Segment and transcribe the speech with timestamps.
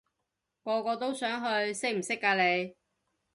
[0.63, 2.75] 個個都想去，識唔識㗎你？